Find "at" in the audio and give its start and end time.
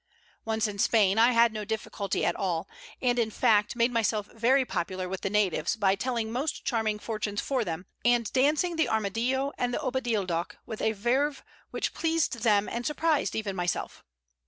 2.25-2.35